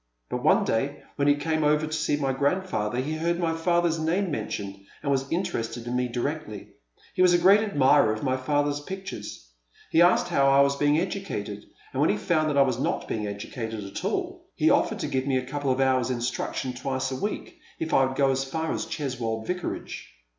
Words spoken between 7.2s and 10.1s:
was a great admirer of my father's pictures. He